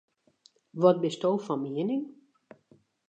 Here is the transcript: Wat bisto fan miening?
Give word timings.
Wat 0.81 0.97
bisto 1.03 1.29
fan 1.45 1.59
miening? 1.63 2.03